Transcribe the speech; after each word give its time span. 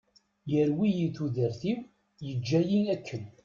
Yerwi-iyi 0.51 1.07
tudert-iw 1.15 1.79
yeǧǧa-iyi 2.25 2.79
akken. 2.95 3.23